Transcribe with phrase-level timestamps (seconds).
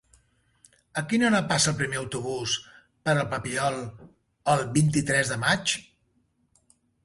[1.01, 2.57] A quina hora passa el primer autobús
[3.09, 3.79] per el Papiol
[4.57, 5.79] el vint-i-tres de maig?